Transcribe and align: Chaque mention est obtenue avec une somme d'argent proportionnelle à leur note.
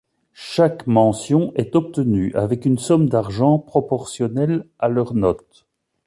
Chaque 0.33 0.87
mention 0.87 1.51
est 1.53 1.75
obtenue 1.75 2.33
avec 2.33 2.65
une 2.65 2.79
somme 2.79 3.07
d'argent 3.07 3.59
proportionnelle 3.59 4.65
à 4.79 4.87
leur 4.87 5.13
note. 5.13 5.67